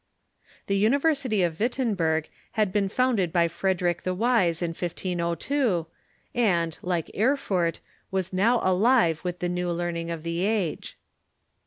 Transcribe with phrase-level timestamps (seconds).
[0.65, 5.85] The University of Wit tenberg had been founded by Frederick the Wise in 1502,
[6.33, 10.97] and, like Erfurt, was now alive with the new learning of the age.